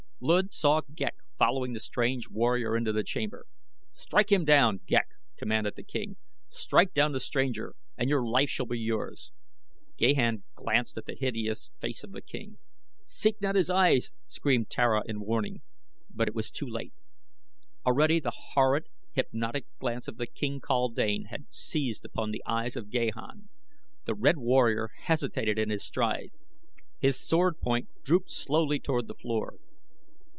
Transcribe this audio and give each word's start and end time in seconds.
Luud 0.23 0.53
saw 0.53 0.81
Ghek 0.93 1.15
following 1.39 1.73
the 1.73 1.79
strange 1.79 2.29
warrior 2.29 2.77
into 2.77 2.93
the 2.93 3.03
chamber. 3.03 3.47
"Strike 3.91 4.31
him 4.31 4.45
down, 4.45 4.81
Ghek!" 4.85 5.07
commanded 5.35 5.75
the 5.75 5.81
king. 5.81 6.15
"Strike 6.47 6.93
down 6.93 7.11
the 7.11 7.19
stranger 7.19 7.73
and 7.97 8.07
your 8.07 8.23
life 8.23 8.47
shall 8.51 8.67
be 8.67 8.77
yours." 8.77 9.31
Gahan 9.97 10.43
glanced 10.53 10.95
at 10.95 11.05
the 11.07 11.15
hideous 11.15 11.71
face 11.81 12.03
of 12.03 12.11
the 12.11 12.21
king. 12.21 12.59
"Seek 13.03 13.41
not 13.41 13.55
his 13.55 13.71
eyes," 13.71 14.11
screamed 14.27 14.69
Tara 14.69 15.01
in 15.07 15.21
warning; 15.21 15.63
but 16.07 16.27
it 16.27 16.35
was 16.35 16.51
too 16.51 16.67
late. 16.67 16.93
Already 17.83 18.19
the 18.19 18.33
horrid 18.53 18.89
hypnotic 19.13 19.65
gaze 19.81 20.07
of 20.07 20.17
the 20.17 20.27
king 20.27 20.59
kaldane 20.61 21.29
had 21.29 21.51
seized 21.51 22.05
upon 22.05 22.29
the 22.29 22.43
eyes 22.45 22.75
of 22.75 22.91
Gahan. 22.91 23.49
The 24.05 24.13
red 24.13 24.37
warrior 24.37 24.89
hesitated 24.99 25.57
in 25.57 25.71
his 25.71 25.83
stride. 25.83 26.29
His 26.99 27.19
sword 27.19 27.59
point 27.59 27.89
drooped 28.03 28.29
slowly 28.29 28.79
toward 28.79 29.07
the 29.07 29.15
floor. 29.15 29.57